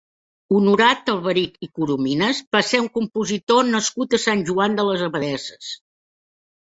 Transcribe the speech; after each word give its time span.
Honorat 0.59 1.11
Alberich 1.13 1.59
i 1.67 1.69
Corominas 1.81 2.41
va 2.57 2.63
ser 2.69 2.81
un 2.85 2.89
compositor 2.97 3.69
nascut 3.77 4.17
a 4.17 4.21
Sant 4.25 4.43
Joan 4.49 4.79
de 4.81 4.87
les 4.89 5.05
Abadesses. 5.11 5.71